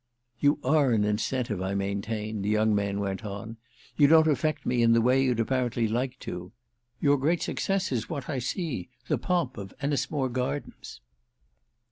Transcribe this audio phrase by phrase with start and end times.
[0.39, 3.57] "You are an incentive, I maintain," the young man went on.
[3.97, 6.51] "You don't affect me in the way you'd apparently like to.
[6.99, 11.01] Your great success is what I see—the pomp of Ennismore Gardens!"